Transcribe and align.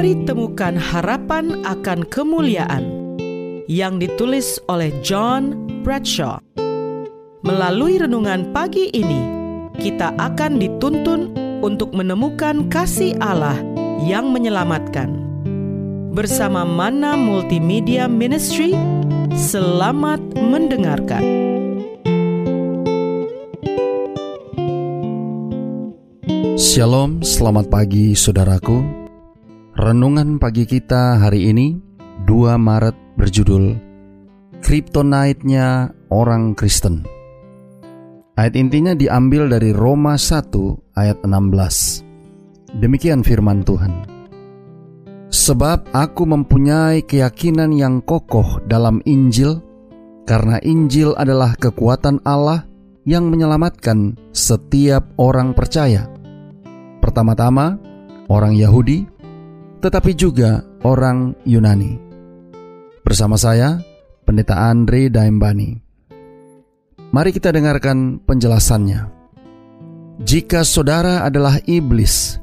Mari 0.00 0.24
temukan 0.24 0.80
harapan 0.80 1.60
akan 1.60 2.08
kemuliaan 2.08 2.88
yang 3.68 4.00
ditulis 4.00 4.56
oleh 4.64 4.88
John 5.04 5.52
Bradshaw. 5.84 6.40
Melalui 7.44 8.00
renungan 8.00 8.48
pagi 8.48 8.88
ini, 8.96 9.20
kita 9.76 10.16
akan 10.16 10.56
dituntun 10.56 11.36
untuk 11.60 11.92
menemukan 11.92 12.72
kasih 12.72 13.12
Allah 13.20 13.60
yang 14.00 14.32
menyelamatkan. 14.32 15.20
Bersama 16.16 16.64
Mana 16.64 17.12
Multimedia 17.20 18.08
Ministry, 18.08 18.72
selamat 19.36 20.24
mendengarkan. 20.40 21.20
Shalom, 26.56 27.20
selamat 27.20 27.68
pagi 27.68 28.16
saudaraku. 28.16 28.99
Renungan 29.70 30.42
pagi 30.42 30.66
kita 30.66 31.22
hari 31.22 31.46
ini 31.54 31.78
2 32.26 32.58
Maret 32.58 33.14
berjudul 33.14 33.78
Kryptonite-nya 34.66 35.94
Orang 36.10 36.58
Kristen. 36.58 37.06
Ayat 38.34 38.58
intinya 38.58 38.98
diambil 38.98 39.46
dari 39.46 39.70
Roma 39.70 40.18
1 40.18 40.98
ayat 40.98 41.22
16. 41.22 42.82
Demikian 42.82 43.22
firman 43.22 43.62
Tuhan. 43.62 44.10
Sebab 45.30 45.94
aku 45.94 46.26
mempunyai 46.26 47.06
keyakinan 47.06 47.70
yang 47.70 48.02
kokoh 48.02 48.58
dalam 48.66 48.98
Injil, 49.06 49.62
karena 50.26 50.58
Injil 50.66 51.14
adalah 51.14 51.54
kekuatan 51.54 52.18
Allah 52.26 52.66
yang 53.06 53.30
menyelamatkan 53.30 54.18
setiap 54.34 55.14
orang 55.14 55.54
percaya. 55.54 56.10
Pertama-tama, 56.98 57.78
orang 58.26 58.58
Yahudi, 58.58 59.19
tetapi 59.80 60.12
juga 60.12 60.60
orang 60.84 61.32
Yunani. 61.48 61.96
Bersama 63.00 63.40
saya, 63.40 63.80
Pendeta 64.28 64.68
Andre 64.68 65.08
Daimbani. 65.08 65.80
Mari 67.10 67.30
kita 67.34 67.50
dengarkan 67.50 68.22
penjelasannya. 68.22 69.08
Jika 70.20 70.62
saudara 70.62 71.24
adalah 71.24 71.58
iblis, 71.64 72.36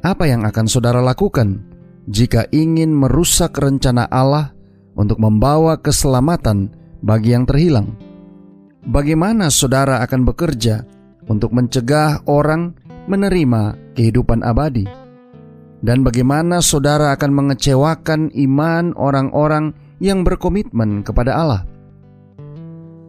apa 0.00 0.30
yang 0.30 0.46
akan 0.46 0.66
saudara 0.70 1.02
lakukan 1.02 1.60
jika 2.08 2.46
ingin 2.54 2.94
merusak 2.94 3.58
rencana 3.58 4.08
Allah 4.08 4.54
untuk 4.94 5.20
membawa 5.20 5.76
keselamatan 5.76 6.72
bagi 7.02 7.34
yang 7.34 7.44
terhilang? 7.44 7.98
Bagaimana 8.86 9.52
saudara 9.52 10.00
akan 10.06 10.24
bekerja 10.24 10.86
untuk 11.28 11.52
mencegah 11.52 12.24
orang 12.24 12.72
menerima 13.10 13.92
kehidupan 13.98 14.40
abadi? 14.40 14.99
Dan 15.80 16.04
bagaimana 16.04 16.60
saudara 16.60 17.12
akan 17.16 17.30
mengecewakan 17.32 18.28
iman 18.36 18.92
orang-orang 18.96 19.72
yang 20.00 20.24
berkomitmen 20.24 21.04
kepada 21.04 21.36
Allah. 21.36 21.62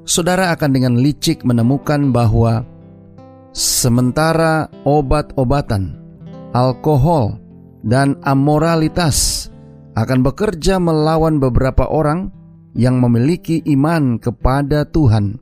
Saudara 0.08 0.52
akan 0.52 0.72
dengan 0.76 0.94
licik 1.00 1.44
menemukan 1.48 2.12
bahwa 2.12 2.68
sementara 3.56 4.68
obat-obatan, 4.84 6.00
alkohol, 6.52 7.38
dan 7.86 8.20
amoralitas 8.24 9.48
akan 9.96 10.24
bekerja 10.24 10.80
melawan 10.80 11.38
beberapa 11.38 11.88
orang 11.88 12.32
yang 12.72 13.04
memiliki 13.04 13.60
iman 13.68 14.16
kepada 14.18 14.88
Tuhan. 14.88 15.40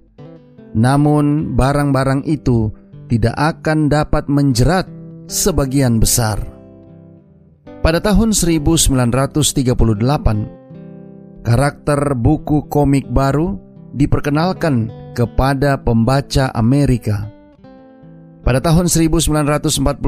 Namun, 0.74 1.58
barang-barang 1.58 2.26
itu 2.30 2.70
tidak 3.10 3.34
akan 3.38 3.90
dapat 3.90 4.30
menjerat 4.30 4.86
sebagian 5.26 5.98
besar. 5.98 6.59
Pada 7.90 8.06
tahun 8.06 8.38
1938, 8.38 9.74
karakter 11.42 12.14
buku 12.14 12.70
komik 12.70 13.10
baru 13.10 13.58
diperkenalkan 13.98 14.94
kepada 15.18 15.82
pembaca 15.82 16.54
Amerika. 16.54 17.26
Pada 18.46 18.62
tahun 18.62 18.94
1941, 18.94 20.06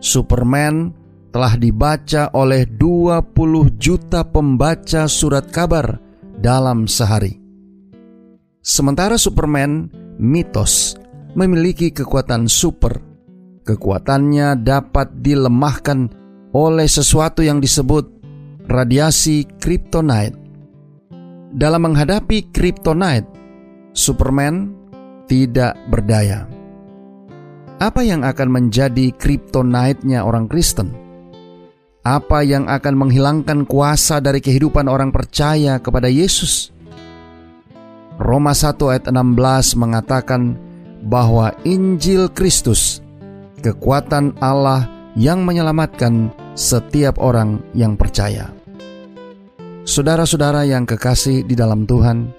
Superman 0.00 0.96
telah 1.28 1.60
dibaca 1.60 2.32
oleh 2.32 2.64
20 2.64 3.28
juta 3.76 4.24
pembaca 4.24 5.04
surat 5.04 5.52
kabar 5.52 6.00
dalam 6.40 6.88
sehari. 6.88 7.36
Sementara 8.64 9.20
Superman, 9.20 9.92
mitos, 10.16 10.96
memiliki 11.36 11.92
kekuatan 11.92 12.48
super. 12.48 13.04
Kekuatannya 13.68 14.64
dapat 14.64 15.20
dilemahkan 15.20 16.19
oleh 16.50 16.86
sesuatu 16.86 17.42
yang 17.42 17.62
disebut 17.62 18.10
radiasi 18.66 19.46
kryptonite. 19.58 20.38
Dalam 21.50 21.90
menghadapi 21.90 22.54
kryptonite, 22.54 23.26
Superman 23.90 24.70
tidak 25.26 25.74
berdaya. 25.90 26.46
Apa 27.80 28.04
yang 28.06 28.22
akan 28.22 28.48
menjadi 28.50 29.10
kryptonite-nya 29.16 30.22
orang 30.22 30.46
Kristen? 30.46 30.94
Apa 32.04 32.44
yang 32.46 32.68
akan 32.68 32.94
menghilangkan 32.96 33.64
kuasa 33.66 34.20
dari 34.22 34.38
kehidupan 34.40 34.86
orang 34.86 35.10
percaya 35.10 35.80
kepada 35.80 36.06
Yesus? 36.06 36.70
Roma 38.20 38.52
1 38.52 38.76
ayat 38.92 39.04
16 39.08 39.80
mengatakan 39.80 40.60
bahwa 41.08 41.56
Injil 41.64 42.28
Kristus, 42.28 43.00
kekuatan 43.64 44.36
Allah 44.44 44.99
yang 45.18 45.42
menyelamatkan 45.42 46.30
setiap 46.54 47.18
orang 47.18 47.62
yang 47.74 47.98
percaya. 47.98 48.50
Saudara-saudara 49.82 50.68
yang 50.68 50.86
kekasih 50.86 51.42
di 51.42 51.58
dalam 51.58 51.88
Tuhan, 51.88 52.30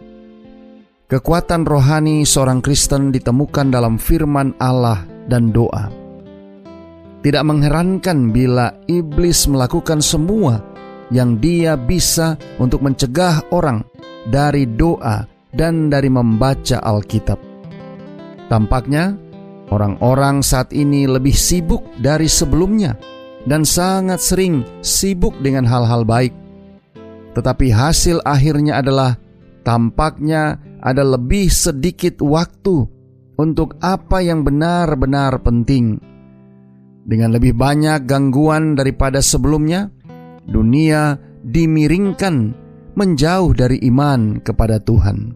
kekuatan 1.09 1.67
rohani 1.67 2.23
seorang 2.23 2.63
Kristen 2.63 3.11
ditemukan 3.11 3.73
dalam 3.73 3.99
firman 3.99 4.55
Allah 4.61 5.03
dan 5.27 5.51
doa. 5.51 5.91
Tidak 7.21 7.43
mengherankan 7.45 8.33
bila 8.33 8.73
iblis 8.89 9.45
melakukan 9.45 10.01
semua 10.01 10.57
yang 11.11 11.37
dia 11.37 11.75
bisa 11.75 12.39
untuk 12.57 12.81
mencegah 12.81 13.45
orang 13.51 13.83
dari 14.31 14.65
doa 14.65 15.27
dan 15.51 15.91
dari 15.91 16.07
membaca 16.07 16.79
Alkitab. 16.79 17.37
Tampaknya 18.47 19.15
orang-orang 19.71 20.43
saat 20.43 20.75
ini 20.75 21.07
lebih 21.07 21.33
sibuk 21.33 21.81
dari 21.97 22.27
sebelumnya 22.27 22.93
dan 23.47 23.65
sangat 23.65 24.21
sering 24.21 24.61
sibuk 24.85 25.33
dengan 25.41 25.65
hal-hal 25.65 26.05
baik. 26.05 26.35
Tetapi 27.31 27.71
hasil 27.71 28.19
akhirnya 28.27 28.83
adalah 28.83 29.15
tampaknya 29.63 30.59
ada 30.83 31.01
lebih 31.01 31.47
sedikit 31.47 32.19
waktu 32.19 32.85
untuk 33.39 33.79
apa 33.79 34.19
yang 34.19 34.43
benar-benar 34.43 35.39
penting. 35.41 35.97
Dengan 37.01 37.33
lebih 37.33 37.57
banyak 37.57 38.05
gangguan 38.05 38.77
daripada 38.77 39.23
sebelumnya, 39.23 39.89
dunia 40.45 41.17
dimiringkan 41.41 42.53
menjauh 42.93 43.57
dari 43.57 43.81
iman 43.89 44.37
kepada 44.43 44.77
Tuhan. 44.77 45.33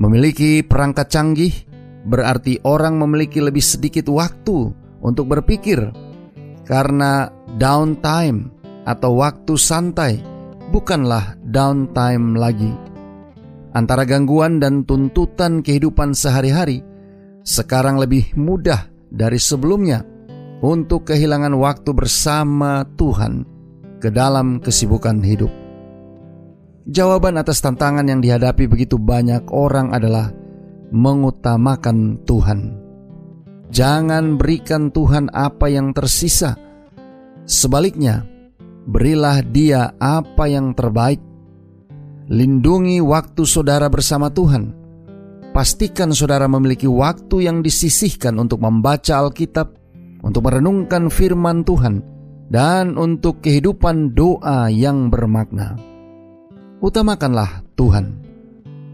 Memiliki 0.00 0.64
perangkat 0.64 1.12
canggih 1.12 1.73
berarti 2.04 2.60
orang 2.64 3.00
memiliki 3.00 3.40
lebih 3.40 3.64
sedikit 3.64 4.08
waktu 4.12 4.70
untuk 5.00 5.28
berpikir 5.28 5.80
karena 6.68 7.32
downtime 7.56 8.52
atau 8.84 9.20
waktu 9.20 9.56
santai 9.56 10.20
bukanlah 10.72 11.36
downtime 11.44 12.36
lagi. 12.36 12.72
Antara 13.74 14.06
gangguan 14.06 14.62
dan 14.62 14.86
tuntutan 14.86 15.64
kehidupan 15.64 16.14
sehari-hari 16.14 16.84
sekarang 17.42 17.98
lebih 17.98 18.30
mudah 18.38 18.86
dari 19.10 19.36
sebelumnya 19.36 20.06
untuk 20.62 21.10
kehilangan 21.10 21.52
waktu 21.58 21.90
bersama 21.90 22.86
Tuhan 22.94 23.44
ke 23.98 24.08
dalam 24.14 24.62
kesibukan 24.62 25.20
hidup. 25.20 25.50
Jawaban 26.84 27.40
atas 27.40 27.64
tantangan 27.64 28.04
yang 28.04 28.20
dihadapi 28.20 28.68
begitu 28.68 29.00
banyak 29.00 29.48
orang 29.48 29.90
adalah 29.90 30.30
mengutamakan 30.94 32.22
Tuhan. 32.22 32.78
Jangan 33.74 34.38
berikan 34.38 34.94
Tuhan 34.94 35.34
apa 35.34 35.66
yang 35.66 35.90
tersisa. 35.90 36.54
Sebaliknya, 37.42 38.22
berilah 38.86 39.42
Dia 39.42 39.90
apa 39.98 40.46
yang 40.46 40.70
terbaik. 40.78 41.18
Lindungi 42.30 43.02
waktu 43.02 43.42
saudara 43.42 43.90
bersama 43.90 44.30
Tuhan. 44.30 44.70
Pastikan 45.50 46.14
saudara 46.14 46.46
memiliki 46.46 46.86
waktu 46.86 47.50
yang 47.50 47.62
disisihkan 47.66 48.38
untuk 48.38 48.62
membaca 48.62 49.26
Alkitab, 49.26 49.74
untuk 50.22 50.46
merenungkan 50.46 51.10
firman 51.10 51.66
Tuhan, 51.66 52.02
dan 52.50 52.94
untuk 52.94 53.42
kehidupan 53.42 54.14
doa 54.14 54.70
yang 54.70 55.10
bermakna. 55.10 55.78
Utamakanlah 56.82 57.62
Tuhan, 57.78 58.18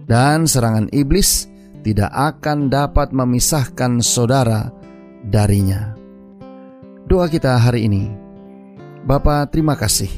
dan 0.05 0.44
serangan 0.44 0.93
iblis 0.93 1.49
tidak 1.81 2.12
akan 2.12 2.69
dapat 2.69 3.12
memisahkan 3.12 4.05
saudara 4.05 4.69
darinya. 5.25 5.97
Doa 7.09 7.27
kita 7.27 7.59
hari 7.59 7.91
ini, 7.91 8.06
Bapa 9.03 9.49
terima 9.49 9.75
kasih. 9.75 10.09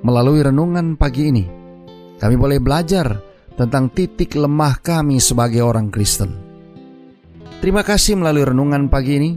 Melalui 0.00 0.40
renungan 0.40 0.94
pagi 0.94 1.28
ini, 1.28 1.44
kami 2.16 2.38
boleh 2.38 2.62
belajar 2.62 3.18
tentang 3.58 3.90
titik 3.90 4.38
lemah 4.38 4.78
kami 4.80 5.18
sebagai 5.18 5.60
orang 5.66 5.90
Kristen. 5.90 6.30
Terima 7.58 7.82
kasih 7.82 8.20
melalui 8.20 8.46
renungan 8.46 8.86
pagi 8.86 9.12
ini, 9.18 9.30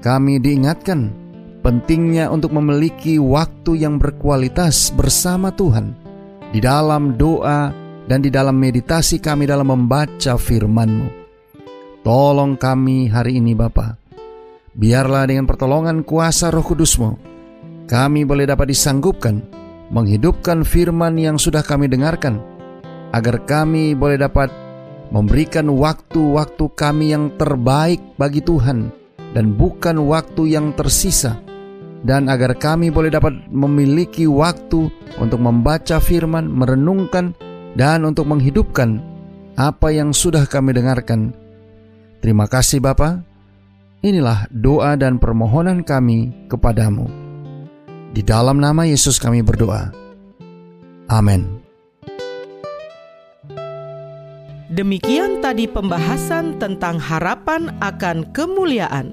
kami 0.00 0.40
diingatkan 0.40 1.12
pentingnya 1.60 2.32
untuk 2.32 2.56
memiliki 2.56 3.20
waktu 3.20 3.84
yang 3.84 4.00
berkualitas 4.00 4.94
bersama 4.96 5.52
Tuhan 5.52 5.92
di 6.50 6.58
dalam 6.58 7.20
doa 7.20 7.70
dan 8.10 8.26
di 8.26 8.30
dalam 8.34 8.58
meditasi 8.58 9.22
kami 9.22 9.46
dalam 9.46 9.70
membaca 9.70 10.34
firman-Mu. 10.34 11.22
Tolong 12.02 12.58
kami 12.58 13.06
hari 13.06 13.38
ini 13.38 13.54
Bapa, 13.54 13.94
biarlah 14.74 15.30
dengan 15.30 15.46
pertolongan 15.46 16.02
kuasa 16.02 16.50
roh 16.50 16.66
kudus-Mu, 16.66 17.14
kami 17.86 18.26
boleh 18.26 18.50
dapat 18.50 18.74
disanggupkan 18.74 19.38
menghidupkan 19.94 20.66
firman 20.66 21.14
yang 21.22 21.38
sudah 21.38 21.62
kami 21.62 21.86
dengarkan, 21.86 22.42
agar 23.14 23.46
kami 23.46 23.94
boleh 23.94 24.18
dapat 24.18 24.50
memberikan 25.14 25.70
waktu-waktu 25.70 26.64
kami 26.74 27.14
yang 27.14 27.30
terbaik 27.38 28.02
bagi 28.18 28.42
Tuhan 28.42 28.90
dan 29.34 29.54
bukan 29.54 30.02
waktu 30.10 30.58
yang 30.58 30.74
tersisa, 30.74 31.38
dan 32.02 32.26
agar 32.26 32.58
kami 32.58 32.90
boleh 32.90 33.10
dapat 33.14 33.38
memiliki 33.50 34.26
waktu 34.26 34.90
untuk 35.18 35.38
membaca 35.42 36.02
firman, 36.02 36.46
merenungkan, 36.50 37.34
dan 37.74 38.06
untuk 38.06 38.26
menghidupkan 38.26 38.98
apa 39.54 39.92
yang 39.92 40.10
sudah 40.10 40.46
kami 40.48 40.74
dengarkan. 40.74 41.34
Terima 42.24 42.48
kasih 42.48 42.80
Bapa. 42.80 43.22
Inilah 44.00 44.48
doa 44.48 44.96
dan 44.96 45.20
permohonan 45.20 45.84
kami 45.84 46.32
kepadamu. 46.48 47.04
Di 48.16 48.24
dalam 48.24 48.58
nama 48.58 48.88
Yesus 48.88 49.20
kami 49.20 49.44
berdoa. 49.44 49.92
Amin. 51.12 51.60
Demikian 54.70 55.42
tadi 55.42 55.66
pembahasan 55.66 56.56
tentang 56.62 56.96
harapan 56.96 57.74
akan 57.82 58.30
kemuliaan. 58.30 59.12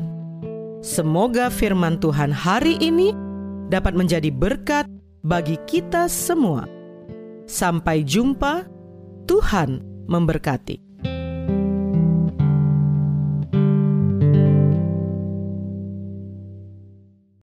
Semoga 0.86 1.50
firman 1.50 1.98
Tuhan 1.98 2.30
hari 2.30 2.78
ini 2.78 3.12
dapat 3.68 3.98
menjadi 3.98 4.30
berkat 4.30 4.86
bagi 5.26 5.58
kita 5.66 6.06
semua. 6.08 6.77
Sampai 7.48 8.04
jumpa, 8.04 8.68
Tuhan 9.24 9.80
memberkati. 10.08 10.87